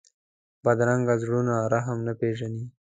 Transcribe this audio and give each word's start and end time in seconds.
بدرنګه 0.63 1.15
زړونه 1.21 1.55
رحم 1.73 1.97
نه 2.07 2.13
پېژني 2.19 2.63